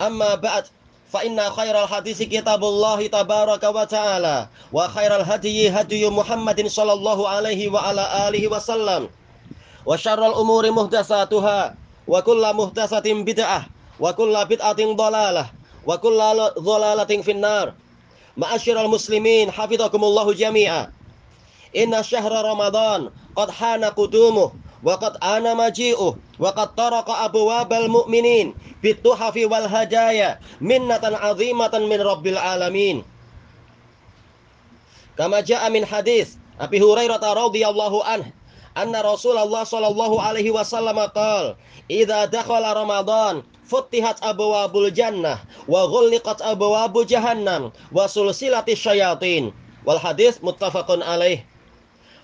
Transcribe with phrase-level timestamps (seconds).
[0.00, 0.64] أما بعد
[1.12, 8.28] فإن خير الحديث كتاب الله تبارك وتعالى وخير الهدي هدي محمد صلى الله عليه وعلى
[8.28, 9.10] آله وسلم
[9.86, 11.74] وشر الأمور محدثاتها
[12.08, 13.66] وكل محدثة بدعة
[14.00, 15.46] وكل بدعة ضلالة
[15.86, 16.18] وكل
[16.58, 17.72] ضلالة في النار.
[18.36, 20.92] معاشر المسلمين حفظكم الله جميعا.
[21.76, 24.52] إن شهر رمضان قد حان قدومه
[24.84, 33.04] وقد آن مجيئه وقد طرق أبواب المؤمنين bituhafi wal hajaya minnatan azimatan min rabbil alamin.
[35.16, 38.28] Kama jaa min hadis Abi Hurairah radhiyallahu anhu
[38.76, 41.56] anna Rasulullah sallallahu alaihi wasallam qaal
[41.88, 49.52] idza dakhala Ramadan futtihat abwabul jannah wa ghulliqat abwabu jahannam wa sulsilati syayatin.
[49.88, 51.40] Wal hadis muttafaqun alaih.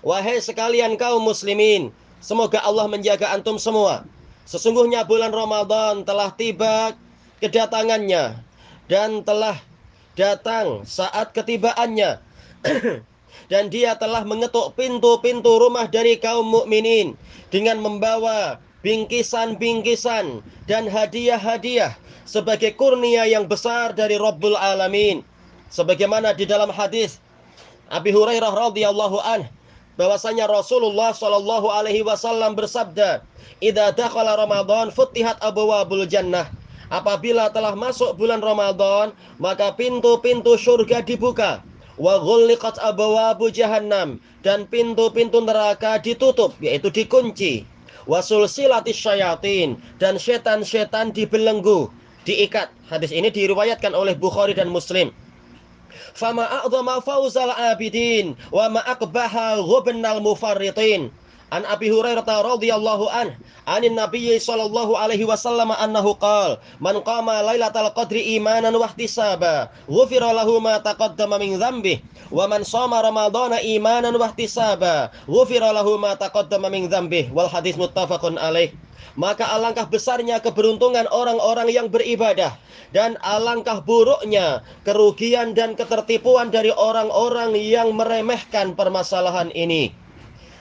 [0.05, 1.89] Wahai sekalian kaum muslimin
[2.21, 4.05] semoga Allah menjaga antum semua.
[4.47, 6.95] Sesungguhnya bulan Ramadan telah tiba
[7.43, 8.39] kedatangannya
[8.87, 9.59] dan telah
[10.15, 12.23] datang saat ketibaannya.
[13.51, 17.15] dan dia telah mengetuk pintu-pintu rumah dari kaum mukminin
[17.47, 21.95] dengan membawa bingkisan-bingkisan dan hadiah-hadiah
[22.27, 25.23] sebagai kurnia yang besar dari Rabbul Alamin.
[25.67, 27.19] Sebagaimana di dalam hadis
[27.91, 29.56] Abi Hurairah radhiyallahu anhu
[29.97, 33.25] bahwasanya Rasulullah Shallallahu alaihi wasallam bersabda,
[33.59, 36.47] "Idza dakhala Ramadan futihat abwabul jannah."
[36.87, 39.11] Apabila telah masuk bulan Ramadan,
[39.43, 41.59] maka pintu-pintu surga dibuka.
[41.99, 47.67] Wa ghulliqat abwabu jahannam dan pintu-pintu neraka ditutup yaitu dikunci.
[48.07, 51.91] Wa syayatin dan setan-setan dibelenggu,
[52.23, 52.71] diikat.
[52.87, 55.11] Hadis ini diriwayatkan oleh Bukhari dan Muslim
[56.13, 61.11] فما أعظم فوز العابدين وما أقبح غبن المفرطين.
[61.47, 63.31] An Abi Hurairah radhiyallahu an
[63.63, 70.35] anin Nabi sallallahu alaihi wasallam annahu qala man qama lailatal qadri imanan wa ihtisaba ghufira
[70.35, 72.03] lahu ma taqaddama min dhanbi
[72.35, 77.79] wa man shoma ramadhana imanan wa ihtisaba ghufira lahu ma taqaddama min dhanbi wal hadis
[77.79, 78.75] muttafaqun alaih
[79.15, 82.59] maka alangkah besarnya keberuntungan orang-orang yang beribadah
[82.91, 89.95] dan alangkah buruknya kerugian dan ketertipuan dari orang-orang yang meremehkan permasalahan ini.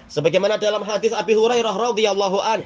[0.06, 2.62] Sebagaimana dalam hadis Abi Hurairah radhiyallahu an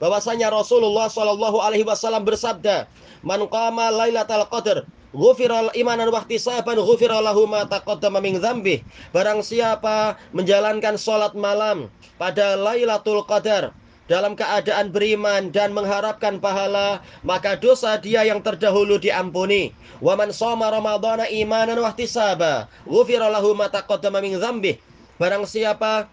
[0.00, 2.88] bahwasanya Rasulullah Shallallahu alaihi wasallam bersabda,
[3.22, 8.86] "Man qama lailatal qadar Ghufiral imanan wa ihtisaban ghufira lahu ma taqaddama min dzambi.
[9.10, 13.74] Barang siapa menjalankan salat malam pada Lailatul Qadar
[14.06, 19.74] dalam keadaan beriman dan mengharapkan pahala, maka dosa dia yang terdahulu diampuni.
[19.98, 24.78] Wa man shoma ramadhana imanan wa ihtisaba, ghufira lahu ma taqaddama min dzambih.
[25.18, 26.06] Barang siapa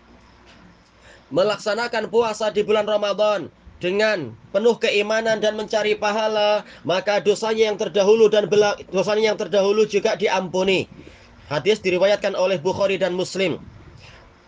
[1.29, 8.25] melaksanakan puasa di bulan Ramadan dengan penuh keimanan dan mencari pahala, maka dosanya yang terdahulu
[8.31, 8.49] dan
[8.89, 10.89] dosanya yang terdahulu juga diampuni.
[11.47, 13.61] Hadis diriwayatkan oleh Bukhari dan Muslim.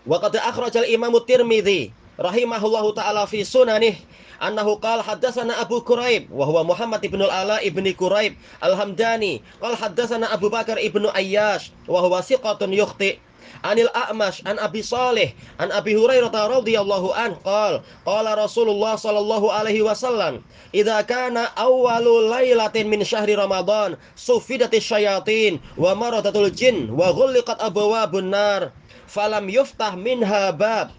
[0.04, 3.96] Wa qad akhrajal Imam Tirmidzi rahimahullahu taala fi sunanih
[4.40, 10.28] annahu qala haddatsana Abu Quraib wa huwa Muhammad ibn al-Ala ibn Quraib al-Hamdani qala haddatsana
[10.28, 13.20] Abu Bakar ibn Ayyash wa huwa siqatun yukhti
[13.62, 19.82] Anil A'mash an Abi Salih an Abi Hurairah radhiyallahu an qala qala Rasulullah sallallahu alaihi
[19.84, 20.42] wasallam
[20.72, 28.30] idza kana awwalu lailatin min syahri Ramadan sufidatis syayatin wa maradatul jin wa ghulliqat abwabun
[28.30, 28.72] nar
[29.10, 30.94] falam yuftah minha bab.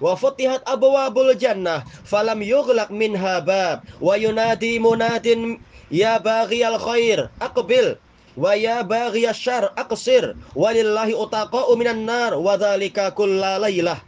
[0.00, 3.84] Wa futihat abwabul jannah falam yughlaq minha bab.
[4.00, 5.60] Wa yunadi munadin
[5.92, 8.00] ya baghiyal khair aqbil
[8.36, 10.34] wa ya baghiyasy syarr aqsir.
[10.54, 13.98] Walillahi utaqa'u minan nar wa dzalika kullalailah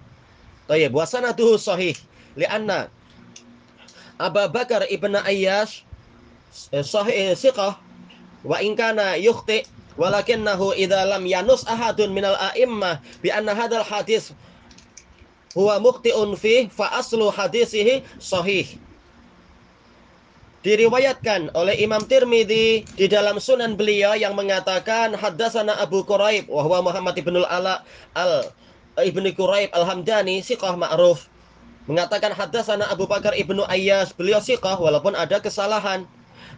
[0.68, 1.96] Tayyib wa sanaduhu sahih.
[2.38, 2.88] Lianna
[4.18, 5.82] Abu Bakar ibn Ayyash
[6.70, 7.76] eh, sahih eh, siqah
[8.46, 9.66] wa in kana yukhti
[9.96, 14.32] walakinnahu idza lam yanus ahadun minal a'immah bi anna hadzal hadis
[15.54, 18.66] huwa mukhti'un fi fa aslu hadisihi sahih
[20.62, 26.86] diriwayatkan oleh Imam Tirmidzi di dalam sunan beliau yang mengatakan haddatsana Abu Quraib wa huwa
[26.86, 27.82] Muhammad ibnul Ala
[28.14, 28.54] al
[28.92, 31.32] Ibnu Quraib Al-Hamdani siqah ma'ruf.
[31.88, 36.04] Mengatakan haddatsana Abu Bakar ibnu Ayyas beliau siqah walaupun ada kesalahan.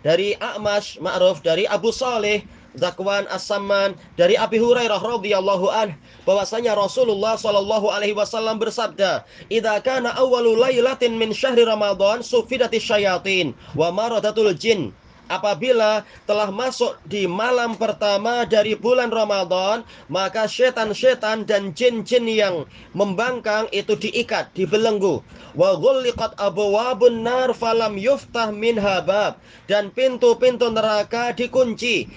[0.03, 2.43] Dari A'mash ma'ruf dari Abu Saleh
[2.75, 5.95] Zakwan As-Samman dari Abi Hurairah radhiyallahu an
[6.27, 13.55] bahwasanya Rasulullah sallallahu alaihi wasallam bersabda, "Idza kana awwalu lailatin min syahri Ramadan sufidati syayatin
[13.79, 14.91] wa maradatul jin."
[15.25, 19.81] Apabila telah masuk di malam pertama dari bulan Ramadan,
[20.13, 25.25] maka setan-setan dan jin-jin yang membangkang itu diikat, dibelenggu.
[25.57, 32.09] Wa ghulliqat abwabun nar falam yuftah min habab dan pintu-pintu neraka dikunci di,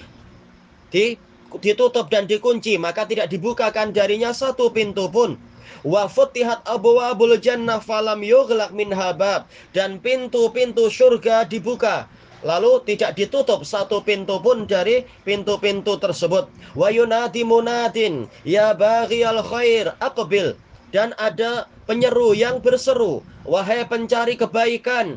[0.92, 5.40] ditutup dan dikunci maka tidak dibukakan darinya satu pintu pun.
[5.86, 12.10] Wa futihat abwabul jannah falam yughlaq min habab dan pintu-pintu surga dibuka.
[12.46, 16.50] Lalu tidak ditutup satu pintu pun dari pintu-pintu tersebut.
[16.78, 20.58] Wa yunadi munadin ya baghiyal khair aqbil.
[20.88, 25.16] Dan ada penyeru yang berseru wahai pencari kebaikan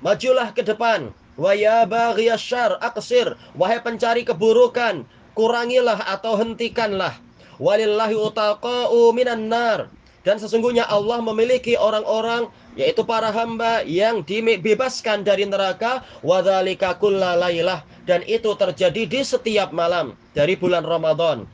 [0.00, 5.04] majulah ke depan Wa ya baghiyasyar aqsir, wahai pencari keburukan,
[5.36, 7.12] kurangilah atau hentikanlah.
[7.60, 9.92] Walillahi utaqa'u minan nar.
[10.24, 18.26] Dan sesungguhnya Allah memiliki orang-orang yaitu para hamba yang dibebaskan dari neraka wadzalika kullalailah dan
[18.26, 21.46] itu terjadi di setiap malam dari bulan Ramadan.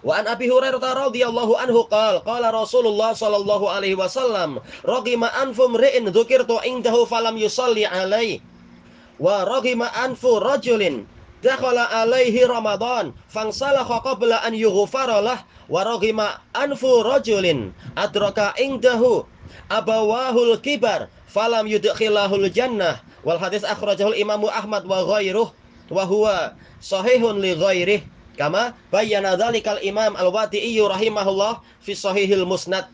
[0.00, 6.08] Wa an Abi Hurairah radhiyallahu anhu qala qala Rasulullah sallallahu alaihi wasallam raqima anfum ri'in
[6.08, 8.40] dzukirtu indahu falam yusalli alaihi
[9.18, 11.06] wa raghima anfu rajulin
[11.42, 19.24] dakhala alaihi ramadan fangsalakha qabla an yughfara lah wa raghima anfu rajulin adraka indahu
[19.72, 23.02] abawahul kibar falam yudkhilahul jannah.
[23.26, 25.50] Wal hadis akhrajahul imamu ahmad wa ghairuh
[25.90, 28.00] wa huwa sahihun li ghairih
[28.38, 32.86] kama bayyana dzalikal imam al-wadi'i rahimahullah fi sahihil musnad.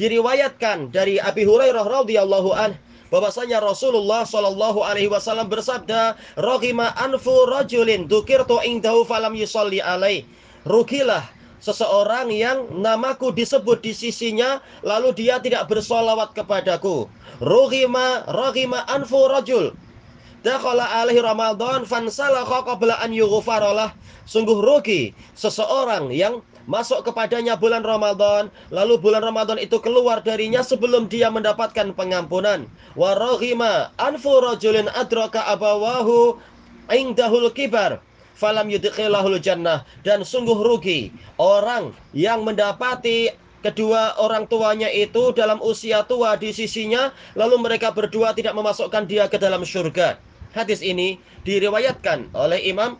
[0.00, 8.06] Diriwayatkan dari Abi Hurairah radhiyallahu anhu bahwasanya Rasulullah Shallallahu alaihi wasallam bersabda, "Raghima anfu rajulin
[8.06, 10.24] dzukirtu indahu falam yusalli alai."
[10.64, 11.26] Rugilah
[11.60, 17.10] seseorang yang namaku disebut di sisinya lalu dia tidak bersolawat kepadaku.
[17.42, 19.76] Rughima raghima anfu rajul
[20.40, 23.92] dakhala alaihi Ramadan fansalakha qabla an yughfaralah.
[24.30, 31.08] Sungguh rugi seseorang yang masuk kepadanya bulan Ramadan, lalu bulan Ramadan itu keluar darinya sebelum
[31.08, 32.68] dia mendapatkan pengampunan.
[32.98, 36.36] Wa raghima anfu rajulin adraka abawahu
[36.90, 38.02] indahul kibar
[38.40, 43.28] falam yudkhilahul jannah dan sungguh rugi orang yang mendapati
[43.60, 49.28] kedua orang tuanya itu dalam usia tua di sisinya lalu mereka berdua tidak memasukkan dia
[49.28, 50.16] ke dalam surga.
[50.50, 52.98] Hadis ini diriwayatkan oleh Imam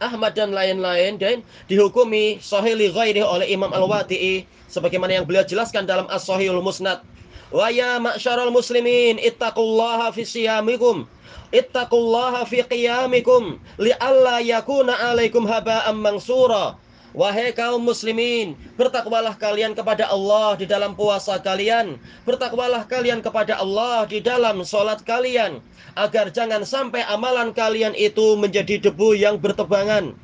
[0.00, 5.84] Ahmad dan lain-lain dan dihukumi sahih li ghairi oleh Imam Al-Wati'i sebagaimana yang beliau jelaskan
[5.84, 7.04] dalam As-Sahihul Musnad.
[7.52, 11.04] Wa ya ma'syaral muslimin ittaqullaha fi siyamikum
[11.50, 16.78] ittaqullaha fi qiyamikum li'alla yakuna 'alaikum haba'an mansura.
[17.10, 21.98] Wahai kaum muslimin, bertakwalah kalian kepada Allah di dalam puasa kalian.
[22.22, 25.58] Bertakwalah kalian kepada Allah di dalam solat kalian.
[25.98, 30.14] Agar jangan sampai amalan kalian itu menjadi debu yang bertebangan.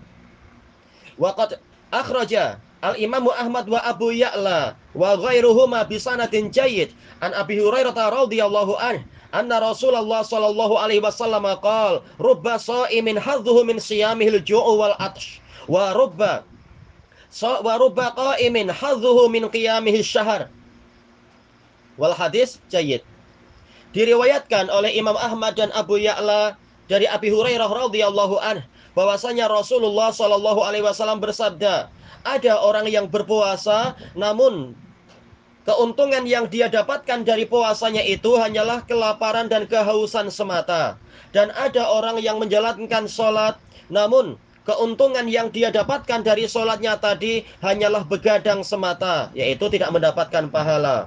[1.18, 1.58] Waqad
[1.90, 6.92] akhraja Al-Imamu Ahmad wa Abu Ya'la wa ghairuhuma bisanatin jayyid
[7.24, 9.02] an Abi Hurairah radhiyallahu anhu
[9.34, 15.96] anna Rasulullah sallallahu alaihi wasallam qala rubba sha'imin hadduhu min siyamihil ju'u wal atsh wa
[15.96, 16.46] rubba
[17.42, 18.70] wa rubba qa'imin
[20.02, 20.48] syahr.
[21.96, 23.00] Wal hadis jayyid.
[23.96, 28.60] Diriwayatkan oleh Imam Ahmad dan Abu Ya'la dari Abi Hurairah radhiyallahu an
[28.92, 31.88] bahwasanya Rasulullah shallallahu alaihi wasallam bersabda,
[32.24, 34.76] ada orang yang berpuasa namun
[35.64, 41.00] keuntungan yang dia dapatkan dari puasanya itu hanyalah kelaparan dan kehausan semata.
[41.34, 43.56] Dan ada orang yang menjalankan sholat
[43.88, 51.06] namun keuntungan yang dia dapatkan dari sholatnya tadi hanyalah begadang semata, yaitu tidak mendapatkan pahala.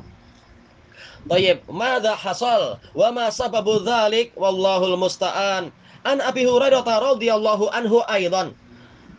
[1.28, 5.70] Tayyib, madza hasal wa ma sababu dzalik wallahul musta'an.
[6.08, 8.56] An Abi Hurairah radhiyallahu anhu aidan.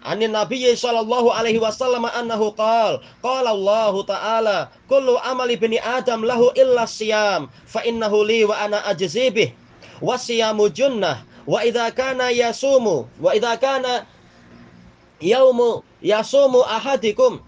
[0.00, 6.48] An Nabi sallallahu alaihi wasallam annahu qala qala Allah taala kullu amali bani adam lahu
[6.56, 9.52] illa siyam fa innahu li wa ana ajzi bih
[10.00, 14.08] wasiyamu junnah wa idza kana yasumu wa idza kana
[15.20, 17.40] yaumu yasumu ahadikum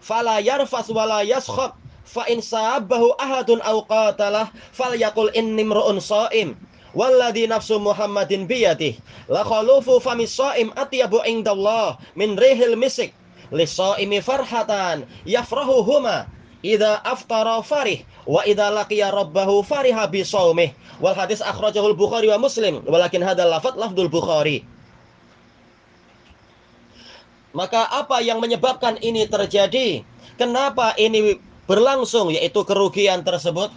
[0.00, 1.72] fala yarfas wala yaskhab
[2.04, 6.56] fa in sabahu ahadun aw qatalah falyaqul inni mru'un shaim
[6.94, 8.96] walladhi nafsu muhammadin biyadih
[9.28, 13.12] la khalufu famis shaim atyabu indallah min rihil misik
[13.52, 16.28] lisaimi farhatan yafrahuhuma
[16.64, 22.40] idza aftara farih wa idza laqiya rabbahu fariha bi shaumih wal hadis akhrajahul bukhari wa
[22.40, 24.64] muslim walakin hadzal lafadz lafdul bukhari
[27.54, 30.02] maka apa yang menyebabkan ini terjadi?
[30.34, 31.38] Kenapa ini
[31.70, 33.70] berlangsung yaitu kerugian tersebut?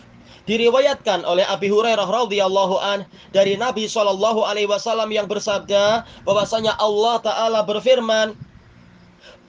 [0.49, 3.05] Diriwayatkan oleh Abi Hurairah radhiyallahu an
[3.35, 8.33] dari Nabi Shallallahu alaihi wasallam yang bersabda bahwasanya Allah taala berfirman,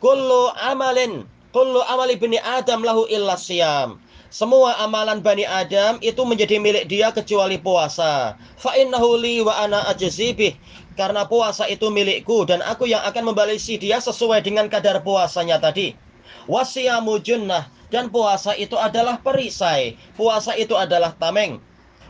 [0.05, 6.61] "Kullu amalin, kullu amali bani Adam lahu illa siyam." Semua amalan Bani Adam itu menjadi
[6.61, 8.37] milik dia kecuali puasa.
[8.61, 10.53] Fa innahu li wa ana ajzibih
[11.01, 15.97] karena puasa itu milikku dan aku yang akan membalisi dia sesuai dengan kadar puasanya tadi.
[16.45, 19.97] Wasiyamu junnah dan puasa itu adalah perisai.
[20.13, 21.57] Puasa itu adalah tameng.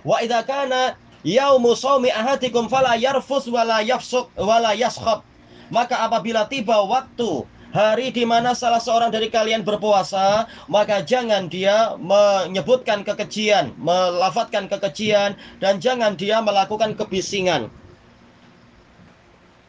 [0.03, 5.23] Wa idza kana yaumu shaumi ahadikum fala yarfus wala yafsuk wala yaskhab.
[5.71, 11.97] Maka apabila tiba waktu hari di mana salah seorang dari kalian berpuasa, maka jangan dia
[12.01, 17.69] menyebutkan kekejian, melafatkan kekejian, dan jangan dia melakukan kebisingan.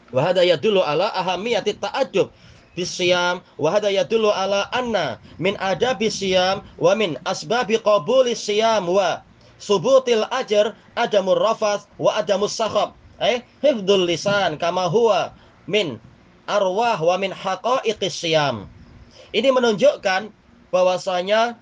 [0.10, 2.34] Wahada yadullu ala ahamiyati ta'ajub
[2.80, 9.20] bisyam wa hada yadullu ala anna min adabi siyam wa min asbabi qabuli siyam wa
[9.60, 15.36] subutil ajr adamur rafath wa adamus sakhab eh hifdul lisan kama huwa
[15.68, 16.00] min
[16.50, 18.26] arwah wa min haqa'iqis
[19.30, 20.34] ini menunjukkan
[20.74, 21.54] bahwasanya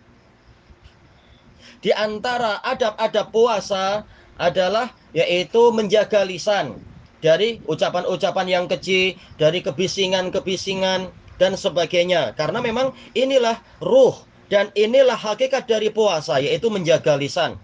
[1.83, 4.07] di antara adab-adab puasa
[4.39, 6.79] adalah yaitu menjaga lisan
[7.19, 11.09] dari ucapan-ucapan yang kecil, dari kebisingan-kebisingan
[11.41, 12.33] dan sebagainya.
[12.37, 14.15] Karena memang inilah ruh
[14.47, 17.57] dan inilah hakikat dari puasa yaitu menjaga lisan.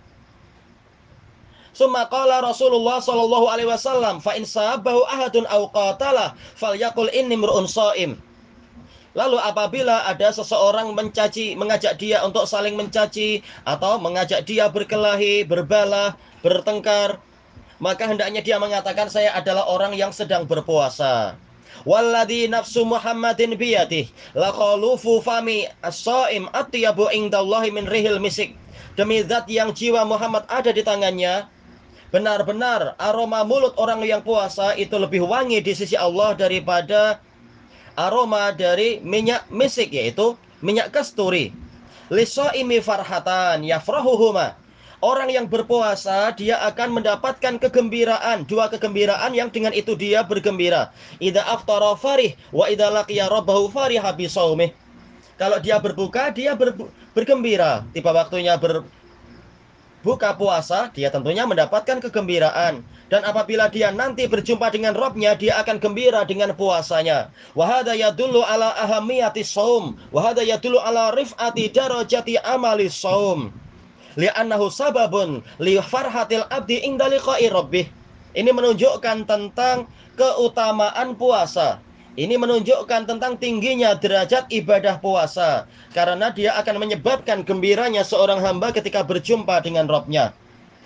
[1.74, 7.65] Summa qala Rasulullah sallallahu alaihi wasallam fa in sabahu ahadun aw qatala falyaqul inni mur'un
[7.65, 8.22] shaim.
[9.13, 16.18] Lalu apabila ada seseorang mencaci, mengajak dia untuk saling mencaci atau mengajak dia berkelahi, berbalah,
[16.42, 17.22] bertengkar,
[17.77, 21.38] maka hendaknya dia mengatakan saya adalah orang yang sedang berpuasa.
[21.89, 28.58] Walladhi nafsu Muhammadin biyadih la khalufu fami as-saim atyabu indallahi min rihil misik.
[28.94, 31.50] Demi zat yang jiwa Muhammad ada di tangannya,
[32.13, 37.17] benar-benar aroma mulut orang yang puasa itu lebih wangi di sisi Allah daripada
[37.98, 41.50] aroma dari minyak misik yaitu minyak kasturi.
[42.13, 44.53] Lisaimi farhatan yafrahuhuma
[45.03, 50.96] Orang yang berpuasa dia akan mendapatkan kegembiraan, dua kegembiraan yang dengan itu dia bergembira.
[51.20, 54.15] Idza aftara farih wa idza laqiya rabbahu fariha
[55.36, 56.72] Kalau dia berbuka, dia ber,
[57.12, 57.84] bergembira.
[57.91, 58.55] Tiba waktunya
[60.03, 62.83] berbuka puasa, dia tentunya mendapatkan kegembiraan.
[63.07, 67.31] Dan apabila dia nanti berjumpa dengan Robnya, dia akan gembira dengan puasanya.
[67.55, 69.95] Wahada yadullu ala ahamiyati saum.
[70.12, 73.55] Wahada yadullu ala rif'ati darajati amali saum
[74.13, 77.88] li'annahu sababun li farhatil abdi inda liqa'i rabbih.
[78.33, 79.88] Ini menunjukkan tentang
[80.19, 81.79] keutamaan puasa.
[82.13, 85.65] Ini menunjukkan tentang tingginya derajat ibadah puasa.
[85.98, 90.29] Karena dia akan menyebabkan gembiranya seorang hamba ketika berjumpa dengan Robnya.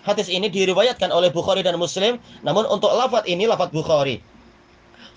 [0.07, 2.15] Hadis ini diriwayatkan oleh Bukhari dan Muslim.
[2.47, 4.23] Namun untuk lafat ini lafat Bukhari.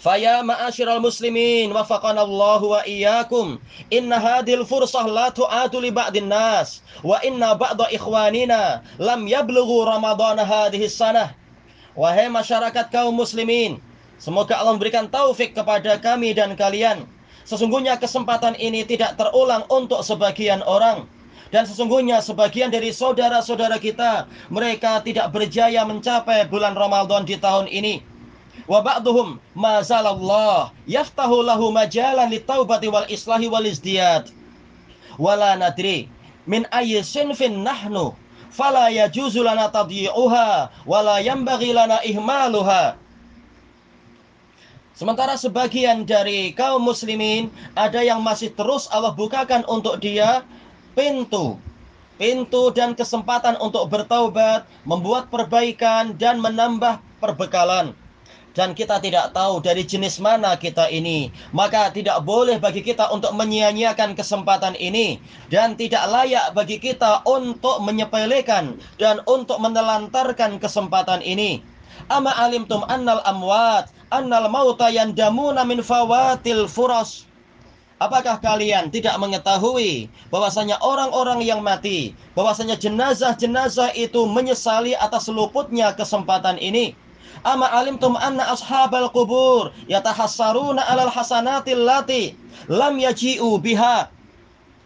[0.00, 3.60] Faya ma'asyiral muslimin wafaqanallahu wa iyyakum.
[3.92, 10.40] Inna hadhil fursah la tu'atu li ba'din nas wa inna ba'da ikhwanina lam yablughu ramadhan
[10.40, 11.36] hadhihi sanah.
[11.92, 13.76] Wahai masyarakat kaum muslimin,
[14.20, 17.08] semoga Allah memberikan taufik kepada kami dan kalian.
[17.48, 21.08] Sesungguhnya kesempatan ini tidak terulang untuk sebagian orang.
[21.50, 28.06] Dan sesungguhnya sebagian dari saudara-saudara kita, mereka tidak berjaya mencapai bulan Ramadan di tahun ini
[28.70, 34.30] wa ba'duhum ma zalallah yaftahu lahu majalan litaubati wal islahi wal izdiyad
[35.18, 36.06] wala nadri
[36.46, 38.14] min ayyi sinfin nahnu
[38.54, 41.74] fala yajuzu lana tadyi'uha wala yanbaghi
[42.14, 42.94] ihmaluha
[45.00, 50.44] Sementara sebagian dari kaum muslimin ada yang masih terus Allah bukakan untuk dia
[50.92, 51.56] pintu.
[52.20, 57.96] Pintu dan kesempatan untuk bertaubat, membuat perbaikan dan menambah perbekalan.
[58.52, 63.32] Dan kita tidak tahu dari jenis mana kita ini, maka tidak boleh bagi kita untuk
[63.32, 65.16] menyia-nyiakan kesempatan ini.
[65.48, 71.69] Dan tidak layak bagi kita untuk menyepelekan dan untuk menelantarkan kesempatan ini.
[72.10, 77.30] Ama alimtum annal amwat annal mauta yandamuna min fawatil furas.
[78.02, 86.56] Apakah kalian tidak mengetahui bahwasanya orang-orang yang mati, bahwasanya jenazah-jenazah itu menyesali atas luputnya kesempatan
[86.58, 86.98] ini?
[87.46, 92.34] Ama alimtum anna ashabal kubur yatahassaruna alal hasanatil lati
[92.66, 94.10] lam yaji'u biha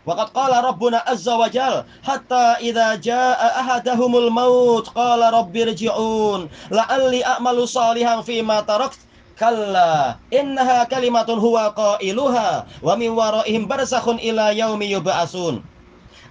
[0.05, 7.25] Waqad qala Rabbuna azza wa jal hatta idza jaa ahadahumul maut qala rabbi rji'un la'alli
[7.25, 9.01] a'malu salihan fi ma tarakt.
[9.35, 15.59] Kalla innaha kalimatun huwa qailuha wa min waraihim barzakhun ila yaumi yub'atsun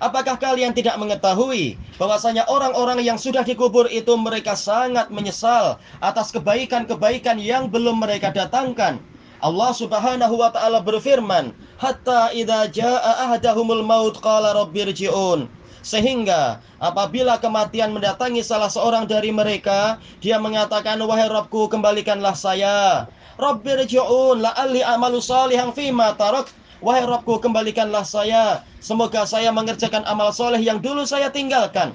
[0.04, 7.40] Apakah kalian tidak mengetahui bahwasanya orang-orang yang sudah dikubur itu mereka sangat menyesal atas kebaikan-kebaikan
[7.40, 9.00] yang belum mereka datangkan?
[9.44, 15.52] Allah Subhanahu wa taala berfirman, "Hatta idza jaa ahadahumul maut qala rabbirji'un."
[15.84, 24.40] Sehingga apabila kematian mendatangi salah seorang dari mereka, dia mengatakan, "Wahai Rabbku, kembalikanlah saya." Rabbirji'un
[24.40, 26.48] la'alli amalu salihan fima tarak.
[26.80, 28.64] Wahai Rabbku, kembalikanlah saya.
[28.80, 31.92] Semoga saya mengerjakan amal soleh yang dulu saya tinggalkan.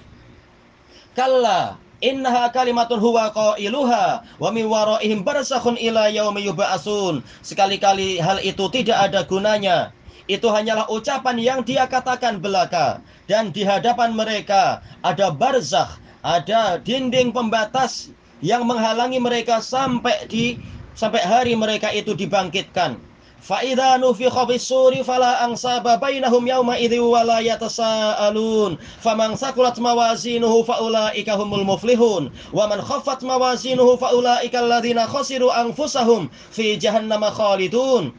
[1.16, 7.26] Kalla Innaha kalimatun huwa qailuha wa min waraihim barzakhun ila yaumi yub'atsun.
[7.42, 9.90] Sekali-kali hal itu tidak ada gunanya.
[10.30, 17.34] Itu hanyalah ucapan yang dia katakan belaka dan di hadapan mereka ada barzakh, ada dinding
[17.34, 18.14] pembatas
[18.44, 20.60] yang menghalangi mereka sampai di
[20.94, 23.07] sampai hari mereka itu dibangkitkan.
[23.41, 31.53] فَإِذَا نُفِخَ فِي الصُّورِ فَلَا أَنْصَابَ بَيْنَهُمْ يَوْمَئِذٍ وَلَا يَتَسَاءَلُونَ فَمَنْ ثَقُلَتْ مَوَازِينُهُ فَأُولَئِكَ هُمُ
[31.55, 38.15] الْمُفْلِحُونَ وَمَنْ خَفَّتْ مَوَازِينُهُ فَأُولَئِكَ الَّذِينَ خَسِرُوا أَنفُسَهُمْ فِي جَهَنَّمَ خَالِدُونَ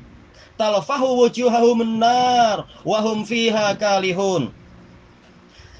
[0.58, 4.57] تَلْفَحُ وُجُوهَهُمُ النَّارُ وَهُمْ فِيهَا كَالِحُونَ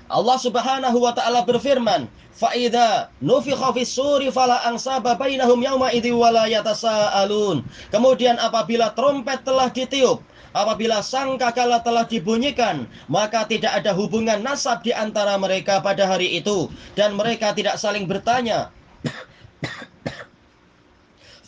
[0.10, 6.50] Allah Subhanahu wa taala berfirman, Fa'idha nufikha fis suri fala ansaba bainahum yauma idzi wala
[6.50, 7.62] yatasaalun.
[7.94, 10.24] Kemudian apabila trompet telah ditiup,
[10.56, 16.72] apabila sangkakala telah dibunyikan, maka tidak ada hubungan nasab di antara mereka pada hari itu
[16.98, 18.74] dan mereka tidak saling bertanya.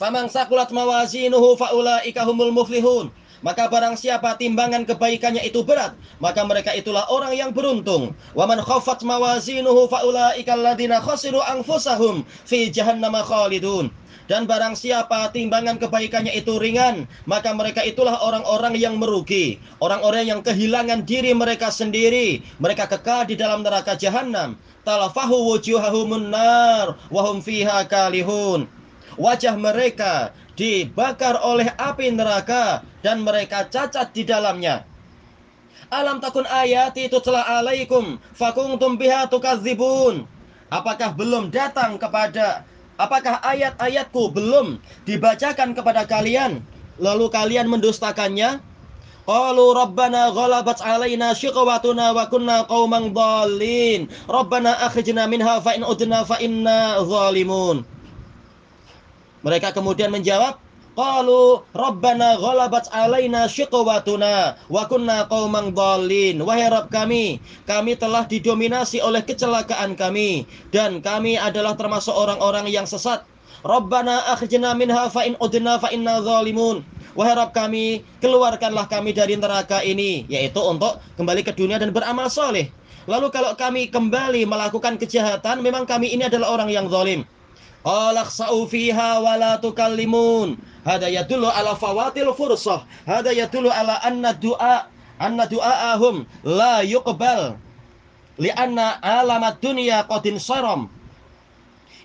[0.02, 3.10] Famang sakulat mawazinuhu faulaika humul muflihun.
[3.42, 8.14] Maka barang siapa timbangan kebaikannya itu berat, maka mereka itulah orang yang beruntung.
[8.38, 13.90] Wa man khaffat mawazinuhu faulaika alladziina khasiru anfusahum fi jahannam khalidun.
[14.30, 19.60] Dan barang siapa timbangan kebaikannya itu ringan, maka mereka itulah orang-orang yang merugi.
[19.84, 22.40] Orang-orang yang kehilangan diri mereka sendiri.
[22.62, 24.56] Mereka kekal di dalam neraka jahanam.
[24.88, 28.72] Talafahu wujuhahumun nar, wahum fiha kalihun.
[29.20, 34.84] Wajah mereka dibakar oleh api neraka dan mereka cacat di dalamnya.
[35.92, 40.24] Alam takun ayat itu telah alaikum fakuntum biha tukadzibun.
[40.72, 42.64] Apakah belum datang kepada
[42.96, 46.64] apakah ayat-ayatku belum dibacakan kepada kalian
[46.96, 48.64] lalu kalian mendustakannya?
[49.22, 54.10] Qalu rabbana ghalabat alaina shiqwatuna wa kunna qauman dhalin.
[54.26, 57.86] Rabbana akhrijna minha fa in udna fa inna zalimun.
[59.42, 66.44] Mereka kemudian menjawab, Qalu Rabbana ghalabat alaina syiqwatuna wa kunna qauman dhalin.
[66.44, 70.44] Wahai Rabb kami, kami telah didominasi oleh kecelakaan kami
[70.76, 73.24] dan kami adalah termasuk orang-orang yang sesat.
[73.64, 76.84] Rabbana akhrijna minha fa in udna fa inna zalimun.
[77.16, 82.28] Wahai Rabb kami, keluarkanlah kami dari neraka ini, yaitu untuk kembali ke dunia dan beramal
[82.28, 82.68] soleh.
[83.08, 87.24] Lalu kalau kami kembali melakukan kejahatan, memang kami ini adalah orang yang zalim.
[87.82, 90.58] Qala khsa'u fiha wa la tukallimun.
[90.86, 92.86] Hada yadullu ala fawatil fursah.
[93.10, 94.86] Hada yadullu ala anna du'a
[95.18, 97.58] anna du'aahum la yuqbal.
[98.38, 100.90] Lianna alamat dunia qadin saram.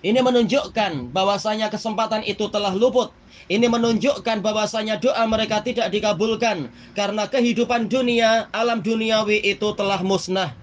[0.05, 3.09] Ini menunjukkan bahwasanya kesempatan itu telah luput.
[3.47, 10.53] Ini menunjukkan bahwasanya doa mereka tidak dikabulkan karena kehidupan dunia, alam duniawi itu telah musnah.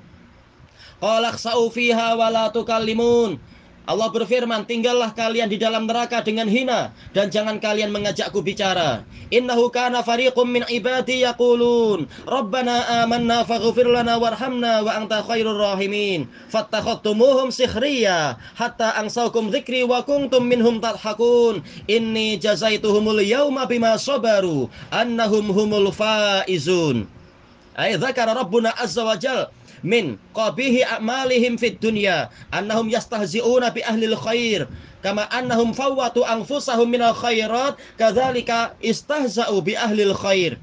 [1.02, 3.40] Qala khsa'u fiha wa la tukallimun.
[3.84, 9.04] Allah berfirman, tinggallah kalian di dalam neraka dengan hina dan jangan kalian mengajakku bicara.
[9.28, 16.24] Innahu kana fariqum min ibadi yaqulun, Rabbana amanna faghfir lana warhamna wa anta khairur rahimin.
[16.48, 21.60] Fattakhadtumuhum sikhriya hatta ansaukum dzikri wa kuntum minhum tadhakun.
[21.84, 27.04] Inni jazaituhumul yawma bima sabaru annahum humul faizun.
[27.74, 29.50] Ay dzakara Rabbuna azza wa jalla
[29.84, 34.70] min qabihi a'malihim fid dunya annahum yastahzi'una bi ahlil khair
[35.04, 40.56] kama annahum fawwatu anfusahum minal khairat kadzalika istahza'u bi ahlil khair.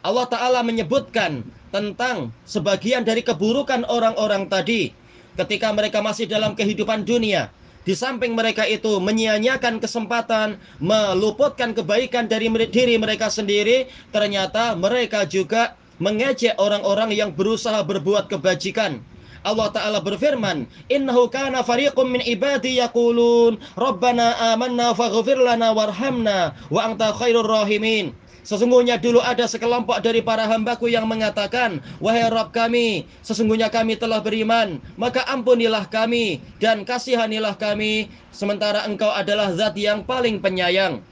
[0.00, 4.96] Allah taala menyebutkan tentang sebagian dari keburukan orang-orang tadi
[5.36, 7.52] ketika mereka masih dalam kehidupan dunia.
[7.80, 15.79] Di samping mereka itu menyia-nyiakan kesempatan, meluputkan kebaikan dari diri mereka sendiri, ternyata mereka juga
[16.00, 19.04] mengejek orang-orang yang berusaha berbuat kebajikan.
[19.40, 26.80] Allah Ta'ala berfirman, Innahu kana fariqum min ibadi yaqulun, Rabbana amanna faghfir lana warhamna, wa
[26.84, 28.12] anta khairur rahimin.
[28.40, 34.20] Sesungguhnya dulu ada sekelompok dari para hambaku yang mengatakan, Wahai Rabb kami, sesungguhnya kami telah
[34.24, 41.04] beriman, maka ampunilah kami dan kasihanilah kami, sementara engkau adalah zat yang paling penyayang.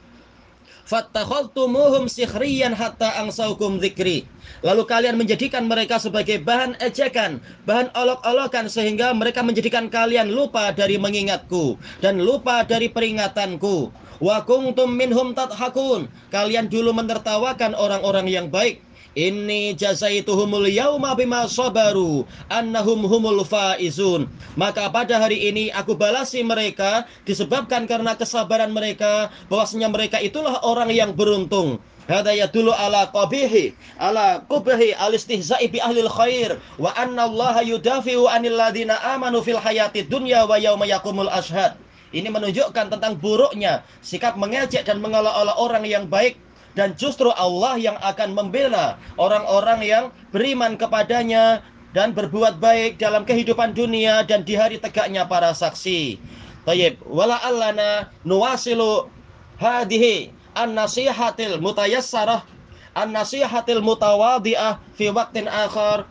[0.88, 4.24] Fattakhaltumuhum sikhriyan hatta angsaukum dzikri.
[4.64, 10.96] Lalu kalian menjadikan mereka sebagai bahan ejekan, bahan olok-olokan sehingga mereka menjadikan kalian lupa dari
[10.96, 13.92] mengingatku dan lupa dari peringatanku.
[14.16, 16.08] Wa kuntum minhum tadhakun.
[16.32, 18.80] Kalian dulu menertawakan orang-orang yang baik.
[19.18, 24.30] Inni jazaituhumul yauma bima sabaru annahum humul faizun.
[24.54, 30.94] Maka pada hari ini aku balasi mereka disebabkan karena kesabaran mereka bahwasanya mereka itulah orang
[30.94, 31.82] yang beruntung.
[32.06, 38.54] Hada yadullu ala qabihi ala qubhi al-istihza'i bi ahli khair wa anna Allah yudafi'u 'anil
[38.54, 41.74] ladina amanu fil hayati dunya wa yauma yaqumul ashhad.
[42.14, 46.40] Ini menunjukkan tentang buruknya sikap mengejek dan mengolah-olah orang yang baik
[46.78, 51.58] dan justru Allah yang akan membela orang-orang yang beriman kepadanya
[51.90, 56.22] dan berbuat baik dalam kehidupan dunia dan di hari tegaknya para saksi.
[56.62, 59.10] Tayyib, wala allana nuwasilu
[59.58, 62.46] hadihi an-nasihatil mutayassarah
[62.94, 66.06] an-nasihatil mutawadhi'ah fi waqtin akhar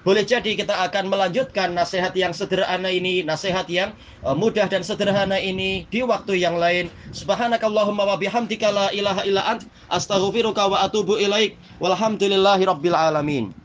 [0.00, 3.92] boleh jadi kita akan melanjutkan nasihat yang sederhana ini, nasihat yang
[4.24, 6.88] uh, mudah dan sederhana ini di waktu yang lain.
[7.12, 11.60] Subhanakallahumma wa bihamdika la ilaha illa ant astaghfiruka wa atubu ilaik.
[11.84, 13.59] Walhamdulillahi rabbil alamin.